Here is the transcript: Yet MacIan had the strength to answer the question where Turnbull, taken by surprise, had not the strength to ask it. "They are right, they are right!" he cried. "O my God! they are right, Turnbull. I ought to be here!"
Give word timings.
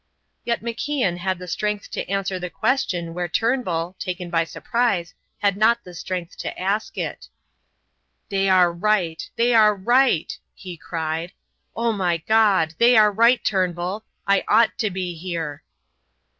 Yet 0.43 0.63
MacIan 0.63 1.17
had 1.19 1.37
the 1.37 1.47
strength 1.47 1.91
to 1.91 2.09
answer 2.09 2.39
the 2.39 2.49
question 2.49 3.13
where 3.13 3.27
Turnbull, 3.27 3.95
taken 3.99 4.31
by 4.31 4.45
surprise, 4.45 5.13
had 5.43 5.55
not 5.55 5.83
the 5.83 5.93
strength 5.93 6.35
to 6.37 6.59
ask 6.59 6.97
it. 6.97 7.27
"They 8.29 8.49
are 8.49 8.71
right, 8.73 9.21
they 9.35 9.53
are 9.53 9.75
right!" 9.75 10.35
he 10.55 10.75
cried. 10.75 11.33
"O 11.75 11.91
my 11.93 12.17
God! 12.17 12.73
they 12.79 12.97
are 12.97 13.11
right, 13.11 13.45
Turnbull. 13.45 14.03
I 14.25 14.43
ought 14.47 14.75
to 14.79 14.89
be 14.89 15.13
here!" 15.13 15.61